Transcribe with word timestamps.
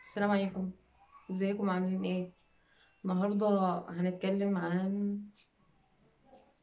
السلام 0.00 0.30
عليكم. 0.30 0.70
ازيكم؟ 1.30 1.70
عاملين 1.70 2.04
إيه؟ 2.04 2.30
النهارده 3.04 3.84
هنتكلم 3.88 4.56
عن 4.58 5.18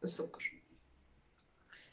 السكر. 0.04 0.62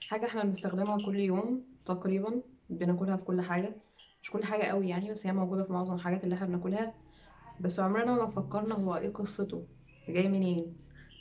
حاجة 0.09 0.27
إحنا 0.27 0.45
بنستخدمها 0.45 1.07
كل 1.07 1.17
يوم 1.17 1.65
تقريبا 1.87 2.43
بناكلها 2.71 3.17
في 3.17 3.23
كل 3.25 3.41
حاجة. 3.41 3.75
مش 4.23 4.31
كل 4.31 4.45
حاجة 4.45 4.63
قوي 4.63 4.89
يعني 4.89 5.13
بس 5.13 5.27
هي 5.27 5.33
موجودة 5.33 5.65
في 5.65 5.73
معظم 5.73 5.95
الحاجات 5.95 6.25
اللي 6.25 6.35
إحنا 6.35 6.47
بناكلها. 6.47 6.95
بس 7.61 7.81
عمرنا 7.81 8.13
ما 8.15 8.31
فكرنا 8.31 8.75
هو 8.75 8.97
إيه 8.97 9.13
قصته 9.13 9.67
جاي 10.09 10.29
منين 10.29 10.77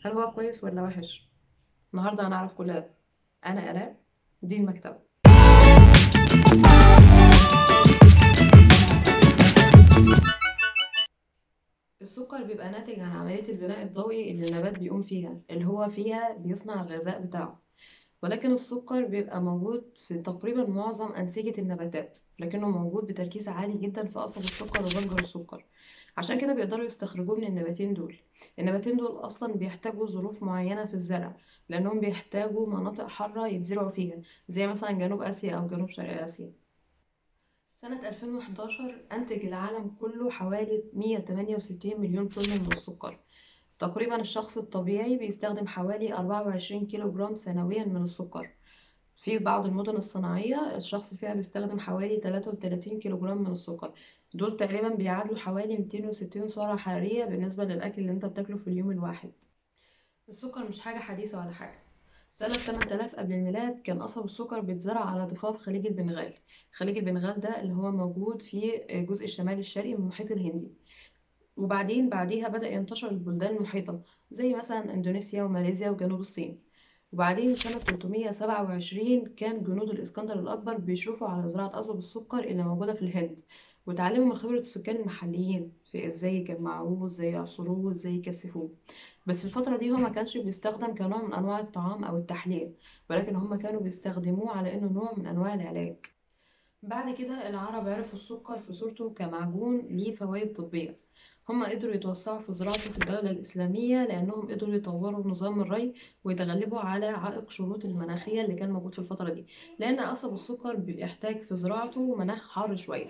هل 0.06 0.12
هو 0.12 0.32
كويس 0.32 0.64
ولا 0.64 0.82
وحش؟ 0.82 1.30
النهارده 1.94 2.28
هنعرف 2.28 2.54
كل 2.54 2.68
ده 2.74 2.90
أنا 3.46 3.72
ألاء 3.72 3.98
دي 4.42 4.58
المكتبة. 4.58 5.00
السكر 12.02 12.44
بيبقى 12.44 12.70
ناتج 12.72 13.00
عن 13.00 13.12
عملية 13.12 13.50
البناء 13.50 13.84
الضوئي 13.84 14.32
اللي 14.32 14.48
النبات 14.48 14.80
بيقوم 14.80 15.02
فيها 15.02 15.38
اللي 15.50 15.66
هو 15.66 15.90
فيها 15.90 16.34
بيصنع 16.38 16.82
الغذاء 16.82 17.22
بتاعه. 17.22 17.62
ولكن 18.24 18.52
السكر 18.52 19.06
بيبقى 19.06 19.42
موجود 19.42 19.98
في 20.08 20.22
تقريبا 20.22 20.66
معظم 20.66 21.12
أنسجة 21.12 21.62
النباتات 21.62 22.18
لكنه 22.40 22.70
موجود 22.70 23.08
بتركيز 23.08 23.50
عالي 23.50 23.78
جدا 23.78 24.08
في 24.08 24.20
قصب 24.20 24.38
السكر 24.38 24.80
وبنجر 24.82 25.20
السكر. 25.20 25.66
عشان 26.18 26.42
كده 26.42 26.54
بيقدروا 26.54 26.86
يستخرجوه 26.86 27.36
من 27.36 27.44
النباتين 27.44 27.94
دول. 27.94 28.16
النباتين 28.60 28.98
دول 28.98 29.26
أصلا 29.26 29.54
بيحتاجوا 29.54 30.08
ظروف 30.08 30.44
معينة 30.44 30.86
في 30.86 30.94
الزرع 30.94 31.38
لأنهم 31.70 32.00
بيحتاجوا 32.00 32.68
مناطق 32.68 33.08
حارة 33.08 33.48
يتزرعوا 33.48 33.90
فيها 33.92 34.22
زي 34.50 34.68
مثلا 34.68 34.92
جنوب 34.92 35.22
آسيا 35.22 35.56
أو 35.56 35.68
جنوب 35.68 35.90
شرق 35.90 36.24
آسيا. 36.24 36.63
سنة 37.84 38.10
2011 38.10 39.06
أنتج 39.12 39.46
العالم 39.46 39.96
كله 40.02 40.30
حوالي 40.30 40.84
168 40.94 42.02
مليون 42.02 42.28
طن 42.28 42.42
من 42.42 42.68
السكر. 42.72 43.20
تقريبا 43.80 44.22
الشخص 44.22 44.58
الطبيعي 44.58 45.18
بيستخدم 45.18 45.68
حوالي 45.68 46.14
24 46.14 46.88
كيلو 46.88 47.12
جرام 47.12 47.36
سنويا 47.36 47.86
من 47.86 48.04
السكر. 48.04 48.50
في 49.16 49.38
بعض 49.38 49.66
المدن 49.66 49.96
الصناعية 49.96 50.76
الشخص 50.76 51.14
فيها 51.14 51.34
بيستخدم 51.34 51.80
حوالي 51.80 52.20
33 52.20 53.00
كيلو 53.00 53.18
جرام 53.18 53.38
من 53.38 53.52
السكر. 53.52 53.94
دول 54.34 54.58
تقريبا 54.58 54.90
بيعادلوا 54.90 55.38
حوالي 55.38 55.78
260 55.78 56.48
سعرة 56.48 56.76
حرارية 56.76 57.26
بالنسبة 57.26 57.64
للأكل 57.64 58.02
اللي 58.02 58.12
أنت 58.12 58.26
بتاكله 58.26 58.58
في 58.58 58.68
اليوم 58.68 58.92
الواحد. 58.92 59.32
السكر 60.30 60.70
مش 60.70 60.82
حاجة 60.82 61.00
حديثة 61.00 61.40
ولا 61.40 61.52
حاجة. 61.52 61.84
سنة 62.36 62.58
8000 62.58 63.16
قبل 63.16 63.34
الميلاد 63.34 63.82
كان 63.82 64.02
قصب 64.02 64.26
السكر 64.26 64.60
بيتزرع 64.60 65.06
على 65.06 65.26
ضفاف 65.26 65.56
خليج 65.56 65.86
البنغال. 65.88 66.34
خليج 66.74 66.98
البنغال 66.98 67.40
ده 67.40 67.62
اللي 67.62 67.74
هو 67.74 67.92
موجود 67.92 68.42
في 68.42 68.86
الجزء 69.00 69.26
الشمالي 69.26 69.60
الشرقي 69.60 69.94
من 69.94 70.00
المحيط 70.00 70.32
الهندي. 70.32 70.72
وبعدين 71.58 72.10
بعديها 72.10 72.48
بدأ 72.48 72.70
ينتشر 72.70 73.10
البلدان 73.10 73.56
المحيطة 73.56 74.02
زي 74.32 74.54
مثلا 74.54 74.94
إندونيسيا 74.94 75.44
وماليزيا 75.44 75.90
وجنوب 75.90 76.20
الصين. 76.20 76.60
وبعدين 77.12 77.56
سنة 77.56 77.78
327 77.80 79.26
كان 79.26 79.64
جنود 79.64 79.90
الإسكندر 79.90 80.40
الأكبر 80.40 80.78
بيشرفوا 80.78 81.28
على 81.28 81.50
زراعة 81.50 81.70
قصب 81.70 81.98
السكر 81.98 82.40
اللي 82.40 82.64
موجودة 82.64 82.94
في 82.94 83.02
الهند. 83.02 83.40
وتعلموا 83.86 84.26
من 84.26 84.36
خبرة 84.36 84.60
السكان 84.60 84.96
المحليين 84.96 85.72
في 85.92 86.08
إزاي 86.08 86.36
يجمعوه 86.36 87.02
وازاي 87.04 87.32
يعصروه 87.32 87.80
وازاي 87.80 88.16
يكثفوه. 88.16 88.72
بس 89.26 89.40
في 89.40 89.46
الفترة 89.58 89.78
دي 89.78 89.92
هو 89.92 89.96
ما 89.96 90.10
كانش 90.10 90.38
بيستخدم 90.38 90.96
كنوع 90.96 91.22
من 91.24 91.34
أنواع 91.34 91.60
الطعام 91.60 92.04
أو 92.04 92.18
التحلية 92.18 92.72
ولكن 93.10 93.36
هم 93.36 93.56
كانوا 93.56 93.82
بيستخدموه 93.82 94.52
على 94.52 94.74
إنه 94.74 94.88
نوع 94.92 95.14
من 95.18 95.28
أنواع 95.28 95.54
العلاج. 95.54 95.96
بعد 96.84 97.16
كده 97.16 97.50
العرب 97.50 97.88
عرفوا 97.88 98.14
السكر 98.14 98.60
في 98.60 98.74
صورته 98.74 99.10
كمعجون 99.10 99.78
ليه 99.78 100.16
فوائد 100.16 100.54
طبية. 100.54 101.00
هم 101.50 101.64
قدروا 101.66 101.94
يتوسعوا 101.94 102.40
في 102.42 102.52
زراعته 102.52 102.80
في 102.92 102.98
الدولة 102.98 103.32
الإسلامية 103.32 104.06
لأنهم 104.06 104.52
قدروا 104.52 104.76
يطوروا 104.76 105.28
نظام 105.28 105.62
الري 105.62 105.94
ويتغلبوا 106.24 106.80
على 106.80 107.06
عائق 107.06 107.50
شروط 107.50 107.86
المناخية 107.86 108.42
اللي 108.42 108.56
كان 108.56 108.72
موجود 108.72 108.94
في 108.94 109.00
الفترة 109.00 109.30
دي 109.30 109.48
لأن 109.80 110.00
قصب 110.00 110.34
السكر 110.34 110.76
بيحتاج 110.76 111.42
في 111.42 111.56
زراعته 111.56 112.16
مناخ 112.16 112.50
حار 112.50 112.76
شوية. 112.76 113.10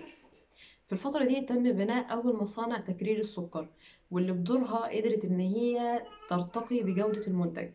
الفترة 0.94 1.24
دي 1.24 1.40
تم 1.40 1.62
بناء 1.72 2.12
أول 2.12 2.36
مصانع 2.36 2.80
تكرير 2.80 3.18
السكر 3.18 3.68
واللي 4.10 4.32
بدورها 4.32 4.96
قدرت 4.96 5.24
إن 5.24 5.40
هي 5.40 6.02
ترتقي 6.28 6.82
بجودة 6.82 7.26
المنتج. 7.26 7.70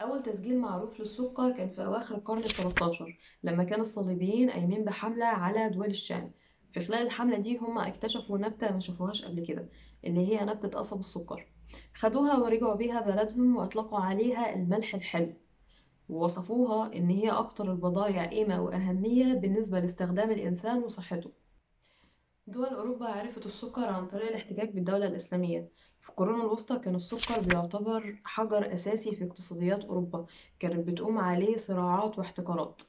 أول 0.00 0.22
تسجيل 0.22 0.58
معروف 0.58 1.00
للسكر 1.00 1.52
كان 1.52 1.68
في 1.70 1.84
أواخر 1.84 2.14
القرن 2.14 2.38
التلتاشر 2.38 3.18
لما 3.42 3.64
كان 3.64 3.80
الصليبيين 3.80 4.50
قايمين 4.50 4.84
بحملة 4.84 5.26
على 5.26 5.68
دول 5.70 5.86
الشام. 5.86 6.30
في 6.72 6.80
خلال 6.80 7.02
الحملة 7.02 7.38
دي 7.38 7.58
هما 7.58 7.88
اكتشفوا 7.88 8.38
نبتة 8.38 8.72
ما 8.72 8.80
شافوهاش 8.80 9.24
قبل 9.24 9.46
كده 9.46 9.68
اللي 10.04 10.20
هي 10.28 10.44
نبتة 10.44 10.78
قصب 10.78 11.00
السكر. 11.00 11.46
خدوها 11.94 12.36
ورجعوا 12.38 12.74
بيها 12.74 13.00
بلدهم 13.00 13.56
وأطلقوا 13.56 13.98
عليها 13.98 14.54
الملح 14.54 14.94
الحلو. 14.94 15.32
ووصفوها 16.08 16.92
إن 16.96 17.10
هي 17.10 17.30
أكتر 17.30 17.72
البضائع 17.72 18.26
قيمة 18.26 18.62
وأهمية 18.62 19.34
بالنسبة 19.34 19.80
لاستخدام 19.80 20.30
الإنسان 20.30 20.78
وصحته. 20.82 21.41
دول 22.46 22.66
أوروبا 22.66 23.06
عرفت 23.06 23.46
السكر 23.46 23.84
عن 23.84 24.06
طريق 24.06 24.28
الاحتكاك 24.28 24.70
بالدولة 24.74 25.06
الإسلامية. 25.06 25.68
في 26.00 26.10
القرون 26.10 26.40
الوسطى 26.40 26.78
كان 26.78 26.94
السكر 26.94 27.40
بيعتبر 27.40 28.20
حجر 28.24 28.74
أساسي 28.74 29.16
في 29.16 29.24
اقتصاديات 29.24 29.84
أوروبا 29.84 30.26
كانت 30.60 30.88
بتقوم 30.88 31.18
عليه 31.18 31.56
صراعات 31.56 32.18
واحتكارات 32.18 32.82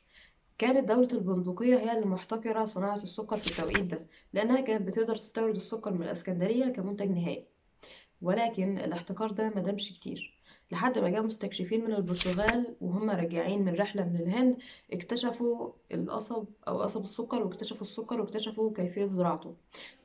كانت 0.58 0.88
دولة 0.90 1.08
البندقية 1.14 1.78
هي 1.78 1.92
اللي 1.98 2.06
محتكرة 2.06 2.66
صناعة 2.66 2.96
السكر 2.96 3.36
في 3.38 3.48
التوقيت 3.48 3.86
ده 3.86 4.08
لأنها 4.34 4.62
كانت 4.62 4.88
بتقدر 4.88 5.16
تستورد 5.16 5.56
السكر 5.56 5.94
من 5.94 6.04
الإسكندرية 6.04 6.66
كمنتج 6.70 7.10
نهائي. 7.12 7.48
ولكن 8.22 8.78
الاحتكار 8.78 9.32
ده 9.32 9.50
مدامش 9.56 10.00
كتير. 10.00 10.33
لحد 10.74 11.00
ما 11.00 11.10
جاء 11.10 11.22
مستكشفين 11.22 11.86
من 11.86 11.94
البرتغال 11.94 12.76
وهم 12.82 13.10
راجعين 13.10 13.66
من 13.66 13.76
رحلة 13.76 14.06
من 14.10 14.16
الهند 14.16 14.58
اكتشفوا 14.94 15.72
القصب 15.92 16.46
أو 16.68 16.82
قصب 16.82 17.04
السكر 17.04 17.44
واكتشفوا 17.44 17.82
السكر 17.82 18.22
واكتشفوا 18.22 18.74
كيفية 18.74 19.06
زراعته. 19.06 19.56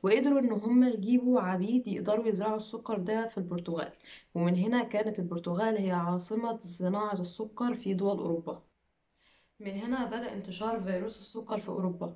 وقدروا 0.03 0.39
إن 0.39 0.51
هم 0.51 0.83
يجيبوا 0.83 1.41
عبيد 1.41 1.87
يقدروا 1.87 2.27
يزرعوا 2.27 2.57
السكر 2.57 2.97
ده 2.97 3.27
في 3.27 3.37
البرتغال. 3.37 3.91
ومن 4.35 4.55
هنا 4.55 4.83
كانت 4.83 5.19
البرتغال 5.19 5.77
هي 5.77 5.91
عاصمة 5.91 6.57
صناعة 6.59 7.13
السكر 7.21 7.73
في 7.73 7.93
دول 7.93 8.17
أوروبا. 8.17 8.63
من 9.59 9.71
هنا 9.71 10.05
بدأ 10.05 10.33
انتشار 10.33 10.81
فيروس 10.83 11.19
السكر 11.19 11.59
في 11.59 11.69
أوروبا. 11.69 12.15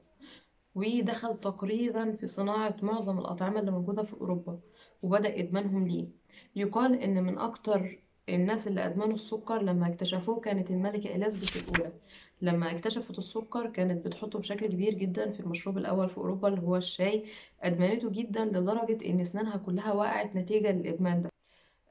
ودخل 0.75 1.37
تقريبا 1.37 2.11
في 2.15 2.27
صناعة 2.27 2.75
معظم 2.81 3.19
الأطعمة 3.19 3.59
اللي 3.59 3.71
موجودة 3.71 4.03
في 4.03 4.13
أوروبا 4.13 4.59
وبدأ 5.01 5.39
إدمانهم 5.39 5.87
ليه. 5.87 6.07
يقال 6.55 6.95
إن 7.01 7.23
من 7.23 7.37
أكتر 7.37 7.99
الناس 8.29 8.67
اللي 8.67 8.85
أدمنوا 8.85 9.13
السكر 9.13 9.61
لما 9.61 9.87
اكتشفوه 9.87 10.39
كانت 10.39 10.71
الملكة 10.71 11.15
إليزابيث 11.15 11.69
الأولى. 11.69 11.93
لما 12.41 12.71
اكتشفت 12.71 13.17
السكر 13.17 13.69
كانت 13.69 14.05
بتحطه 14.07 14.39
بشكل 14.39 14.67
كبير 14.67 14.93
جدا 14.93 15.31
في 15.31 15.39
المشروب 15.39 15.77
الأول 15.77 16.09
في 16.09 16.17
أوروبا 16.17 16.47
اللي 16.47 16.61
هو 16.61 16.75
الشاي. 16.75 17.25
أدمنته 17.61 18.09
جدا 18.09 18.45
لدرجة 18.45 19.09
إن 19.09 19.19
أسنانها 19.19 19.57
كلها 19.57 19.93
وقعت 19.93 20.35
نتيجة 20.35 20.71
للإدمان 20.71 21.21
ده. 21.21 21.29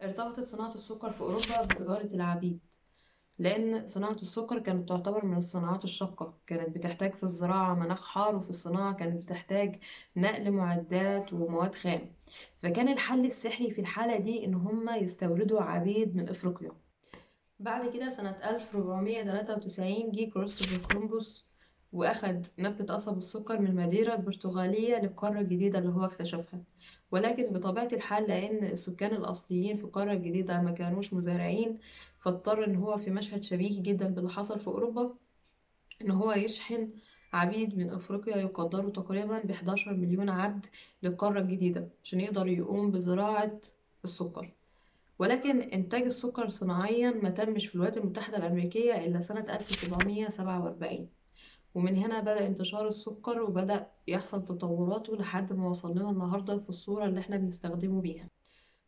ارتبطت 0.02 0.40
صناعة 0.40 0.74
السكر 0.74 1.10
في 1.10 1.20
أوروبا 1.20 1.64
بتجارة 1.64 2.14
العبيد. 2.14 2.58
لأن 3.42 3.86
صناعة 3.86 4.12
السكر 4.12 4.58
كانت 4.58 4.88
تعتبر 4.88 5.24
من 5.26 5.36
الصناعات 5.36 5.84
الشاقة. 5.84 6.34
كانت 6.46 6.76
بتحتاج 6.76 7.14
في 7.14 7.22
الزراعة 7.22 7.74
مناخ 7.74 8.06
حار 8.08 8.36
وفي 8.36 8.50
الصناعة 8.50 8.94
كانت 8.94 9.22
بتحتاج 9.24 9.78
نقل 10.16 10.50
معدات 10.50 11.32
ومواد 11.32 11.74
خام. 11.74 12.12
فكان 12.56 12.88
الحل 12.88 13.24
السحري 13.24 13.70
في 13.70 13.80
الحالة 13.80 14.16
دي 14.18 14.44
إن 14.44 14.54
هما 14.54 14.96
يستوردوا 14.96 15.60
عبيد 15.62 16.16
من 16.16 16.28
إفريقيا. 16.28 16.72
بعد 17.60 17.90
كده 17.94 18.10
سنة 18.10 18.30
1493 18.30 20.12
جه 20.12 20.30
كريستوفر 20.30 20.88
كولومبوس 20.88 21.51
وأخد 21.92 22.46
نبتة 22.58 22.94
قصب 22.94 23.16
السكر 23.16 23.58
من 23.60 23.66
المدينة 23.66 24.14
البرتغالية 24.14 24.96
للقارة 25.00 25.40
الجديدة 25.40 25.78
اللي 25.78 25.90
هو 25.92 26.04
اكتشفها. 26.04 26.60
ولكن 27.10 27.42
بطبيعة 27.52 27.88
الحال 27.92 28.24
لأن 28.28 28.64
السكان 28.64 29.14
الأصليين 29.14 29.76
في 29.76 29.84
القارة 29.84 30.12
الجديدة 30.12 30.60
ما 30.60 30.70
كانوش 30.70 31.14
مزارعين 31.14 31.78
فاضطر 32.18 32.64
إن 32.64 32.76
هو 32.76 32.98
في 32.98 33.10
مشهد 33.10 33.42
شبيه 33.42 33.82
جدا 33.82 34.08
باللي 34.08 34.30
حصل 34.30 34.60
في 34.60 34.66
أوروبا 34.66 35.14
إن 36.02 36.10
هو 36.10 36.32
يشحن 36.32 36.88
عبيد 37.32 37.78
من 37.78 37.90
أفريقيا 37.90 38.36
يقدروا 38.36 38.90
تقريبا 38.90 39.38
بحداشر 39.44 39.94
مليون 39.94 40.28
عبد 40.28 40.66
للقارة 41.02 41.40
الجديدة 41.40 41.88
عشان 42.04 42.20
يقدر 42.20 42.46
يقوم 42.46 42.90
بزراعة 42.90 43.60
السكر. 44.04 44.50
ولكن 45.18 45.60
إنتاج 45.60 46.02
السكر 46.02 46.48
صناعيا 46.48 47.10
ما 47.10 47.30
تمش 47.30 47.66
في 47.66 47.74
الولايات 47.74 47.96
المتحدة 47.96 48.36
الأمريكية 48.36 49.04
إلا 49.06 49.20
سنة 49.20 49.54
1747 49.54 51.08
ومن 51.74 51.96
هنا 51.96 52.20
بدأ 52.20 52.46
انتشار 52.46 52.86
السكر 52.88 53.42
وبدأ 53.42 53.86
يحصل 54.08 54.44
تطوراته 54.44 55.16
لحد 55.16 55.52
ما 55.52 55.68
وصل 55.68 55.98
لنا 55.98 56.10
النهاردة 56.10 56.58
في 56.58 56.68
الصورة 56.68 57.04
اللي 57.04 57.20
إحنا 57.20 57.36
بنستخدمه 57.36 58.00
بيها. 58.00 58.28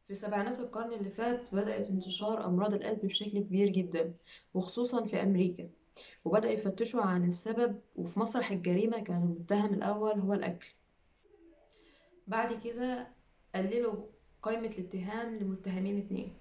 في 0.08 0.14
سبعينات 0.14 0.60
القرن 0.60 0.92
اللي 0.92 1.10
فات 1.10 1.54
بدأت 1.54 1.90
انتشار 1.90 2.44
أمراض 2.46 2.74
القلب 2.74 3.00
بشكل 3.06 3.40
كبير 3.40 3.68
جدا 3.68 4.14
وخصوصا 4.54 5.04
في 5.04 5.22
أمريكا. 5.22 5.68
وبدأ 6.24 6.50
يفتشوا 6.50 7.02
عن 7.02 7.24
السبب 7.24 7.80
وفي 7.96 8.20
مسرح 8.20 8.50
الجريمة 8.50 9.00
كان 9.00 9.22
المتهم 9.22 9.74
الأول 9.74 10.20
هو 10.20 10.32
الأكل. 10.34 10.68
بعد 12.26 12.60
كده 12.64 13.08
قللوا 13.54 13.94
قائمة 14.42 14.66
الاتهام 14.66 15.36
لمتهمين 15.36 15.98
اتنين. 15.98 16.32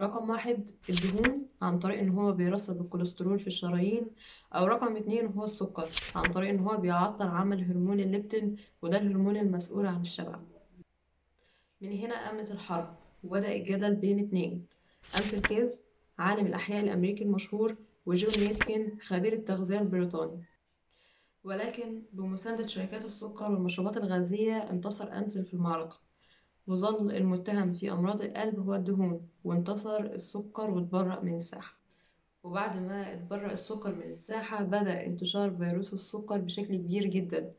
رقم 0.00 0.30
واحد 0.30 0.70
الدهون 0.90 1.46
عن 1.62 1.78
طريق 1.78 1.98
إن 1.98 2.08
هو 2.08 2.32
بيرسب 2.32 2.80
الكوليسترول 2.80 3.38
في 3.40 3.46
الشرايين 3.46 4.06
أو 4.52 4.66
رقم 4.66 4.96
اتنين 4.96 5.26
هو 5.26 5.44
السكر 5.44 5.88
عن 6.14 6.22
طريق 6.22 6.50
إن 6.50 6.58
هو 6.58 6.76
بيعطل 6.76 7.26
عمل 7.26 7.64
هرمون 7.64 8.00
الليبتين 8.00 8.56
وده 8.82 8.98
الهرمون 8.98 9.36
المسؤول 9.36 9.86
عن 9.86 10.00
الشبع. 10.00 10.38
من 11.80 11.92
هنا 11.92 12.28
قامت 12.28 12.50
الحرب 12.50 12.94
وبدأ 13.24 13.54
الجدل 13.54 13.94
بين 13.94 14.18
اتنين 14.18 14.66
أنسل 15.16 15.40
كيز 15.40 15.80
عالم 16.18 16.46
الأحياء 16.46 16.84
الأمريكي 16.84 17.24
المشهور 17.24 17.76
وجون 18.06 18.34
يودكن 18.34 18.98
خبير 19.02 19.32
التغذية 19.32 19.80
البريطاني. 19.80 20.44
ولكن 21.44 22.02
بمساندة 22.12 22.66
شركات 22.66 23.04
السكر 23.04 23.50
والمشروبات 23.50 23.96
الغازية 23.96 24.56
انتصر 24.70 25.12
أنسل 25.12 25.44
في 25.44 25.54
المعركة. 25.54 26.05
وظل 26.66 27.10
المتهم 27.16 27.72
في 27.72 27.92
أمراض 27.92 28.22
القلب 28.22 28.58
هو 28.58 28.74
الدهون 28.74 29.28
وانتصر 29.44 30.00
السكر 30.00 30.70
واتبرأ 30.70 31.20
من 31.20 31.34
الساحة. 31.34 31.76
وبعد 32.42 32.82
ما 32.82 33.12
اتبرأ 33.12 33.52
السكر 33.52 33.94
من 33.94 34.02
الساحة 34.02 34.64
بدأ 34.64 35.06
انتشار 35.06 35.50
فيروس 35.50 35.94
السكر 35.94 36.38
بشكل 36.38 36.76
كبير 36.76 37.06
جدا. 37.06 37.52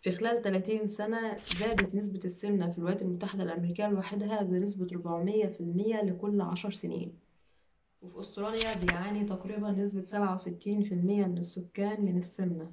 في 0.00 0.10
خلال 0.10 0.42
30 0.42 0.86
سنة 0.86 1.36
زادت 1.36 1.94
نسبة 1.94 2.20
السمنة 2.24 2.70
في 2.70 2.78
الولايات 2.78 3.02
المتحدة 3.02 3.42
الأمريكية 3.42 3.88
لوحدها 3.88 4.42
بنسبة 4.42 4.86
400% 4.86 6.02
لكل 6.02 6.40
10 6.40 6.70
سنين. 6.70 7.12
وفي 8.02 8.20
أستراليا 8.20 8.84
بيعاني 8.84 9.24
تقريبا 9.24 9.70
نسبة 9.70 10.04
67% 10.04 11.26
من 11.26 11.38
السكان 11.38 12.04
من 12.04 12.18
السمنة. 12.18 12.70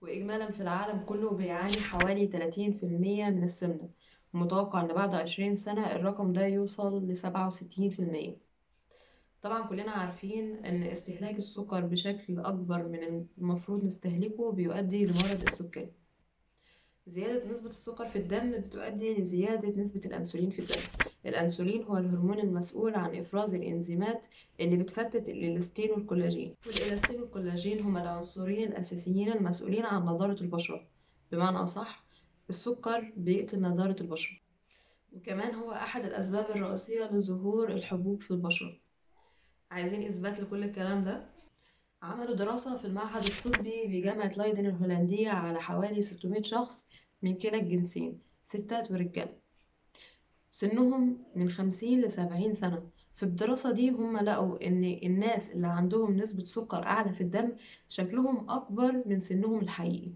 وإجمالا 0.00 0.50
في 0.50 0.60
العالم 0.60 0.98
كله 0.98 1.30
بيعاني 1.30 1.76
حوالي 1.76 2.26
30% 2.26 3.30
من 3.30 3.42
السمنة. 3.42 3.88
ومتوقع 4.34 4.80
إن 4.80 4.88
بعد 4.88 5.14
20 5.14 5.56
سنة 5.56 5.92
الرقم 5.96 6.32
ده 6.32 6.46
يوصل 6.46 7.06
لسبعة 7.08 7.46
وستين 7.46 7.90
في 7.90 7.98
المية. 7.98 8.36
طبعا 9.42 9.66
كلنا 9.66 9.90
عارفين 9.92 10.64
إن 10.64 10.82
استهلاك 10.82 11.38
السكر 11.38 11.80
بشكل 11.80 12.40
أكبر 12.40 12.88
من 12.88 13.26
المفروض 13.38 13.84
نستهلكه 13.84 14.52
بيؤدي 14.52 15.04
لمرض 15.06 15.42
السكري. 15.46 15.92
زيادة 17.06 17.50
نسبة 17.50 17.68
السكر 17.70 18.08
في 18.08 18.18
الدم 18.18 18.50
بتؤدي 18.52 19.14
لزيادة 19.14 19.80
نسبة 19.80 20.00
الأنسولين 20.06 20.50
في 20.50 20.58
الدم. 20.58 20.80
الأنسولين 21.26 21.82
هو 21.82 21.96
الهرمون 21.96 22.38
المسؤول 22.38 22.94
عن 22.94 23.16
إفراز 23.16 23.54
الإنزيمات 23.54 24.26
اللي 24.60 24.76
بتفتت 24.76 25.28
الإلاستين 25.28 25.90
والكولاجين. 25.90 26.54
والإلاستين 26.66 27.20
والكولاجين 27.20 27.80
هما 27.80 28.02
العنصرين 28.02 28.68
الأساسيين 28.68 29.32
المسؤولين 29.32 29.84
عن 29.84 30.02
نضارة 30.06 30.40
البشرة. 30.40 30.86
بمعنى 31.32 31.56
أصح 31.56 32.01
السكر 32.48 33.12
بيقتل 33.16 33.60
نضارة 33.62 33.96
البشرة 34.00 34.38
وكمان 35.16 35.54
هو 35.54 35.72
أحد 35.72 36.04
الأسباب 36.04 36.46
الرئيسية 36.50 37.04
لظهور 37.04 37.72
الحبوب 37.72 38.22
في 38.22 38.30
البشرة. 38.30 38.78
عايزين 39.70 40.06
إثبات 40.06 40.40
لكل 40.40 40.64
الكلام 40.64 41.04
ده؟ 41.04 41.24
عملوا 42.02 42.34
دراسة 42.34 42.78
في 42.78 42.84
المعهد 42.84 43.24
الطبي 43.24 43.86
بجامعة 43.86 44.32
لايدن 44.36 44.66
الهولندية 44.66 45.30
على 45.30 45.60
حوالي 45.60 46.00
600 46.00 46.42
شخص 46.42 46.88
من 47.22 47.34
كلا 47.38 47.60
الجنسين 47.60 48.18
ستات 48.44 48.90
ورجال. 48.92 49.28
سنهم 50.50 51.18
من 51.36 51.50
50 51.50 52.00
ل 52.00 52.10
70 52.10 52.52
سنة. 52.52 52.82
في 53.14 53.22
الدراسة 53.22 53.72
دي 53.72 53.90
هم 53.90 54.16
لقوا 54.18 54.66
إن 54.66 54.84
الناس 54.84 55.52
اللي 55.54 55.66
عندهم 55.66 56.16
نسبة 56.16 56.44
سكر 56.44 56.82
أعلى 56.82 57.12
في 57.12 57.20
الدم 57.20 57.52
شكلهم 57.88 58.50
أكبر 58.50 59.02
من 59.06 59.18
سنهم 59.18 59.58
الحقيقي. 59.60 60.12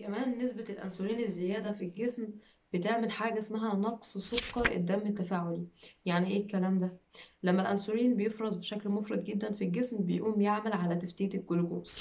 كمان 0.00 0.38
نسبة 0.38 0.64
الأنسولين 0.70 1.18
الزيادة 1.20 1.72
في 1.72 1.84
الجسم 1.84 2.38
بتعمل 2.72 3.10
حاجة 3.10 3.38
اسمها 3.38 3.76
نقص 3.76 4.18
سكر 4.18 4.72
الدم 4.72 5.00
التفاعلي. 5.06 5.66
يعني 6.04 6.30
إيه 6.30 6.42
الكلام 6.42 6.78
ده؟ 6.80 6.96
لما 7.42 7.62
الأنسولين 7.62 8.16
بيفرز 8.16 8.56
بشكل 8.56 8.88
مفرط 8.88 9.18
جدا 9.18 9.52
في 9.52 9.64
الجسم 9.64 10.04
بيقوم 10.04 10.40
يعمل 10.40 10.72
على 10.72 10.96
تفتيت 10.96 11.34
الجلوكوز. 11.34 11.98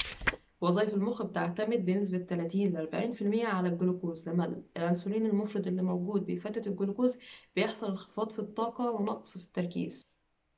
وظائف 0.61 0.93
المخ 0.93 1.23
بتعتمد 1.23 1.85
بنسبة 1.85 2.17
30 2.17 2.67
ل 2.67 2.77
40% 2.77 3.45
على 3.45 3.69
الجلوكوز. 3.69 4.29
لما 4.29 4.61
الأنسولين 4.77 5.25
المفرط 5.25 5.67
اللي 5.67 5.81
موجود 5.81 6.25
بيفتت 6.25 6.67
الجلوكوز 6.67 7.19
بيحصل 7.55 7.91
انخفاض 7.91 8.31
في 8.31 8.39
الطاقة 8.39 8.91
ونقص 8.91 9.37
في 9.37 9.43
التركيز. 9.47 10.01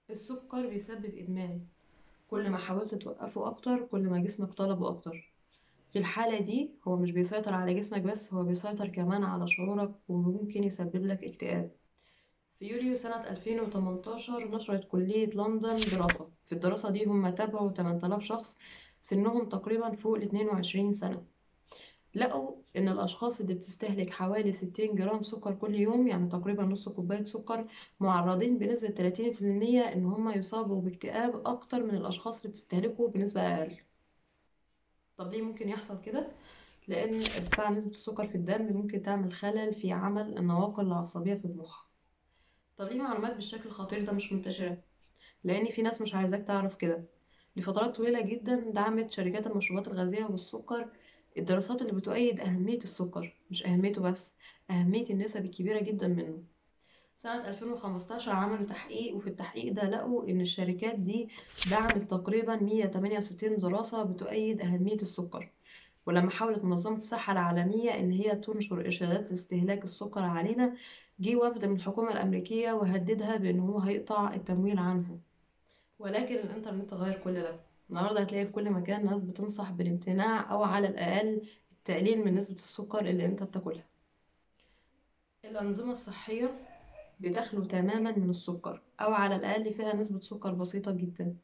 السكر 0.10 0.68
بيسبب 0.68 1.16
إدمان. 1.18 1.62
كل 2.28 2.50
ما 2.50 2.58
حاولت 2.58 2.96
توقفه 2.96 3.48
أكتر 3.48 3.86
كل 3.86 4.02
ما 4.10 4.20
جسمك 4.20 4.54
طلبه 4.54 4.90
أكتر. 4.90 5.31
في 5.92 6.00
الحالة 6.00 6.40
دي 6.40 6.72
هو 6.88 6.96
مش 6.98 7.12
بيسيطر 7.12 7.54
على 7.54 7.74
جسمك 7.74 8.02
بس 8.02 8.34
هو 8.34 8.44
بيسيطر 8.44 8.88
كمان 8.88 9.24
على 9.24 9.48
شعورك 9.48 9.92
وممكن 10.08 10.64
يسبب 10.64 11.06
لك 11.06 11.24
اكتئاب. 11.24 11.72
في 12.60 12.66
يوليو 12.68 12.96
سنة 12.96 13.30
2018 13.30 14.52
نشرت 14.56 14.88
كلية 14.88 15.26
لندن 15.30 15.76
دراسة. 15.92 16.32
في 16.46 16.52
الدراسة 16.52 16.90
دي 16.92 17.06
هم 17.06 17.30
تابعوا 17.30 17.72
8000 17.72 18.24
شخص 18.24 18.60
سنهم 19.02 19.50
تقريبا 19.50 19.96
فوق 19.96 20.16
ال 20.16 20.24
22 20.24 20.94
سنة. 20.94 21.26
لقوا 22.16 22.56
إن 22.78 22.88
الأشخاص 22.90 23.42
اللي 23.42 23.54
بتستهلك 23.54 24.10
حوالي 24.14 24.52
60 24.52 24.96
جرام 24.96 25.22
سكر 25.22 25.56
كل 25.56 25.76
يوم 25.76 26.08
يعني 26.08 26.30
تقريبا 26.30 26.64
نص 26.64 26.90
كوباية 26.90 27.24
سكر 27.24 27.68
معرضين 28.00 28.58
بنسبة 28.58 28.90
30% 28.90 29.82
إن 29.94 30.06
هم 30.06 30.30
يصابوا 30.30 30.82
باكتئاب 30.82 31.42
أكتر 31.48 31.84
من 31.84 31.96
الأشخاص 31.96 32.38
اللي 32.42 32.52
بتستهلكه 32.52 33.08
بنسبة 33.08 33.42
أقل. 33.42 33.91
طب 35.22 35.32
ليه 35.32 35.42
ممكن 35.42 35.70
يحصل 35.70 36.02
كده؟ 36.02 36.28
لأن 36.88 37.14
ارتفاع 37.14 37.70
نسبة 37.72 37.92
السكر 37.92 38.28
في 38.28 38.36
الدم 38.36 38.74
ممكن 38.74 39.02
تعمل 39.02 39.34
خلل 39.34 39.74
في 39.74 39.92
عمل 39.92 40.38
النواقل 40.38 40.88
العصبية 40.88 41.34
في 41.34 41.46
المخ 41.46 41.84
طب 42.78 42.88
ليه 42.88 43.02
معلومات 43.02 43.36
بالشكل 43.36 43.66
الخطير 43.70 44.06
ده 44.06 44.12
مش 44.12 44.34
منتشرة؟ 44.34 44.78
لأن 45.44 45.66
في 45.66 45.82
ناس 45.82 46.02
مش 46.02 46.16
عايزاك 46.16 46.44
تعرف 46.44 46.76
كده 46.76 47.04
لفترات 47.56 47.96
طويلة 47.96 48.22
جدا 48.22 48.72
دعمت 48.72 49.12
شركات 49.12 49.48
المشروبات 49.48 49.88
الغازية 49.88 50.26
والسكر 50.26 50.88
الدراسات 51.38 51.82
اللي 51.82 51.92
بتؤيد 51.94 52.40
أهمية 52.40 52.78
السكر 52.80 53.34
مش 53.52 53.66
أهميته 53.66 54.02
بس 54.02 54.38
أهمية 54.70 55.10
النسب 55.10 55.46
الكبيرة 55.46 55.80
جدا 55.80 56.08
منه 56.08 56.44
سنة 57.22 57.48
2015 57.48 58.32
عملوا 58.32 58.66
تحقيق 58.66 59.16
وفي 59.16 59.28
التحقيق 59.28 59.74
ده 59.74 59.90
لقوا 59.90 60.30
إن 60.30 60.42
الشركات 60.42 61.00
دي 61.00 61.30
دعمت 61.72 62.10
تقريبا 62.10 62.56
168 62.56 63.58
دراسة 63.60 64.04
بتؤيد 64.04 64.62
أهمية 64.62 64.96
السكر. 64.96 65.52
ولما 66.06 66.30
حاولت 66.32 66.64
منظمة 66.64 66.96
الصحة 66.96 67.34
العالمية 67.34 68.00
إن 68.00 68.12
هي 68.12 68.36
تنشر 68.36 68.80
إرشادات 68.80 69.32
استهلاك 69.32 69.84
السكر 69.84 70.22
علينا 70.24 70.76
جه 71.20 71.36
وفد 71.36 71.66
من 71.66 71.76
الحكومة 71.76 72.12
الأمريكية 72.12 72.72
وهددها 72.72 73.38
بإن 73.38 73.60
هو 73.60 73.80
هيقطع 73.80 74.34
التمويل 74.34 74.80
عنها. 74.80 75.18
ولكن 76.00 76.36
الإنترنت 76.36 76.94
غير 76.94 77.20
كل 77.24 77.34
ده. 77.34 77.60
النهاردة 77.90 78.20
هتلاقي 78.22 78.46
في 78.46 78.52
كل 78.52 78.70
مكان 78.72 79.06
ناس 79.06 79.24
بتنصح 79.24 79.72
بالامتناع 79.72 80.52
أو 80.52 80.64
على 80.64 80.88
الأقل 80.88 81.42
التقليل 81.72 82.26
من 82.26 82.34
نسبة 82.36 82.56
السكر 82.56 83.00
اللي 83.00 83.26
أنت 83.26 83.44
بتاكلها. 83.44 83.86
الأنظمة 85.46 85.92
الصحية 85.92 86.71
بتخلو 87.22 87.64
تماما 87.64 88.12
من 88.18 88.30
السكر 88.30 88.82
أو 89.02 89.14
على 89.14 89.36
الأقل 89.36 89.74
فيها 89.74 89.96
نسبة 89.96 90.20
سكر 90.20 90.54
بسيطة 90.54 90.92
جدا 90.92 91.36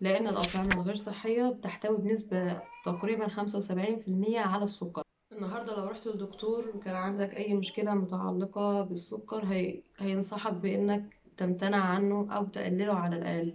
لأن 0.00 0.26
الأطعمة 0.28 0.72
الغير 0.72 0.96
صحية 0.96 1.48
بتحتوي 1.48 1.98
بنسبة 1.98 2.62
تقريبا 2.84 3.28
خمسة 3.28 3.58
وسبعين 3.58 3.98
في 3.98 4.08
المية 4.08 4.40
على 4.40 4.64
السكر. 4.64 5.02
النهاردة 5.32 5.76
لو 5.76 5.86
رحت 5.86 6.06
للدكتور 6.06 6.68
وكان 6.76 6.94
عندك 6.94 7.34
أي 7.34 7.54
مشكلة 7.54 7.94
متعلقة 7.94 8.82
بالسكر 8.82 9.44
هي... 9.44 9.82
هينصحك 9.98 10.52
بإنك 10.52 11.16
تمتنع 11.36 11.84
عنه 11.84 12.28
أو 12.36 12.44
تقلله 12.44 12.94
على 12.94 13.16
الأقل. 13.16 13.54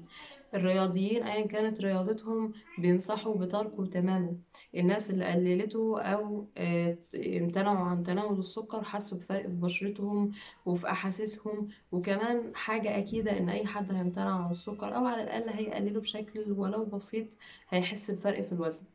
الرياضيين 0.54 1.24
أيا 1.24 1.48
كانت 1.48 1.82
رياضتهم 1.82 2.54
بينصحوا 2.78 3.36
بتركه 3.38 3.86
تماما. 3.86 4.36
الناس 4.76 5.12
اللي 5.12 5.26
قللته 5.26 6.02
أو 6.02 6.46
آه، 6.58 6.98
امتنعوا 7.16 7.78
عن 7.86 8.04
تناول 8.04 8.40
السكر 8.40 8.84
حسوا 8.84 9.18
بفرق 9.18 9.42
في 9.48 9.56
بشرتهم 9.56 10.32
وفي 10.66 10.88
أحاسيسهم. 10.92 11.68
وكمان 11.92 12.52
حاجة 12.56 12.98
أكيدة 12.98 13.38
إن 13.38 13.50
أي 13.50 13.66
حد 13.66 13.92
هيمتنع 13.94 14.46
عن 14.46 14.52
السكر 14.52 14.96
أو 14.96 15.06
على 15.06 15.24
الأقل 15.24 15.50
هيقلله 15.50 16.00
بشكل 16.00 16.52
ولو 16.52 16.86
بسيط 16.86 17.28
هيحس 17.70 18.12
بفرق 18.12 18.42
في 18.42 18.52
الوزن. 18.52 18.86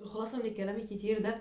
الخلاصة 0.00 0.38
من 0.38 0.44
الكلام 0.46 0.76
الكتير 0.76 1.22
ده 1.22 1.40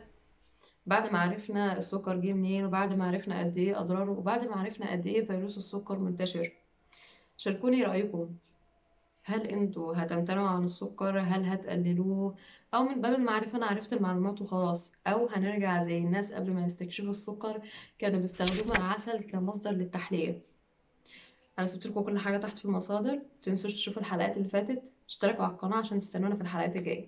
بعد 0.85 1.11
ما 1.11 1.19
عرفنا 1.19 1.77
السكر 1.77 2.15
جه 2.15 2.33
منين 2.33 2.65
وبعد 2.65 2.93
ما 2.93 3.07
عرفنا 3.07 3.39
قد 3.39 3.57
إيه 3.57 3.79
أضراره 3.81 4.11
وبعد 4.11 4.47
ما 4.47 4.55
عرفنا 4.55 4.91
قد 4.91 5.07
إيه 5.07 5.25
فيروس 5.25 5.57
السكر 5.57 5.99
منتشر 5.99 6.51
شاركوني 7.43 7.83
رأيكم. 7.83 8.29
هل 9.23 9.47
أنتوا 9.47 9.93
هتمتنعوا 9.97 10.49
عن 10.49 10.65
السكر؟ 10.65 11.19
هل 11.19 11.45
هتقللوه؟ 11.45 12.35
أو 12.73 12.83
من 12.83 13.01
باب 13.01 13.13
المعرفة 13.13 13.57
أنا 13.57 13.65
عرفت 13.65 13.93
المعلومات 13.93 14.41
وخلاص. 14.41 14.93
أو 15.07 15.27
هنرجع 15.27 15.79
زي 15.79 15.97
الناس 15.97 16.33
قبل 16.33 16.51
ما 16.51 16.65
يستكشفوا 16.65 17.09
السكر 17.09 17.61
كانوا 17.99 18.19
بيستخدموا 18.19 18.75
العسل 18.75 19.21
كمصدر 19.21 19.71
للتحلية. 19.71 20.41
أنا 21.59 21.67
سبت 21.67 21.87
لكم 21.87 22.01
كل 22.01 22.19
حاجة 22.19 22.37
تحت 22.37 22.57
في 22.57 22.65
المصادر. 22.65 23.19
متنسوش 23.41 23.73
تشوفوا 23.73 24.01
الحلقات 24.01 24.37
اللي 24.37 24.47
فاتت. 24.47 24.93
اشتركوا 25.07 25.43
على 25.45 25.53
القناة 25.53 25.77
عشان 25.77 25.99
تستنونا 25.99 26.35
في 26.35 26.41
الحلقات 26.41 26.75
الجاية. 26.75 27.07